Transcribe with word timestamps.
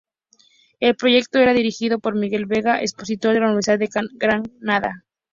El 0.79 0.95
proyecto 0.95 1.37
está 1.37 1.53
dirigido 1.53 1.99
por 1.99 2.15
Miguel 2.15 2.47
Vega 2.47 2.81
Expósito, 2.81 3.29
de 3.29 3.39
la 3.39 3.45
Universidad 3.45 3.77
de 3.77 3.87
Granada. 4.15 5.05